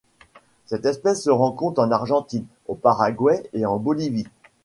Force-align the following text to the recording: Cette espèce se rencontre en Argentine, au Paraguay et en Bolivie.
Cette 0.65 0.87
espèce 0.87 1.21
se 1.23 1.29
rencontre 1.29 1.79
en 1.79 1.91
Argentine, 1.91 2.47
au 2.67 2.73
Paraguay 2.73 3.47
et 3.53 3.67
en 3.67 3.77
Bolivie. 3.77 4.25